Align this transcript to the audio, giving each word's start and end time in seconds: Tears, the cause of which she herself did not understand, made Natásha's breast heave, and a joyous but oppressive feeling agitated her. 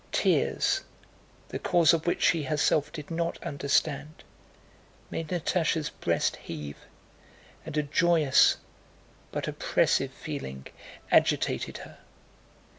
Tears, 0.11 0.81
the 1.49 1.59
cause 1.59 1.93
of 1.93 2.07
which 2.07 2.23
she 2.23 2.41
herself 2.41 2.91
did 2.91 3.11
not 3.11 3.37
understand, 3.43 4.23
made 5.11 5.27
Natásha's 5.27 5.91
breast 5.91 6.37
heave, 6.37 6.87
and 7.67 7.77
a 7.77 7.83
joyous 7.83 8.57
but 9.31 9.47
oppressive 9.47 10.11
feeling 10.11 10.65
agitated 11.11 11.77
her. 11.85 11.99